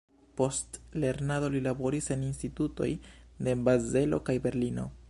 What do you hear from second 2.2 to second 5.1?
institutoj de Bazelo kaj Berlino.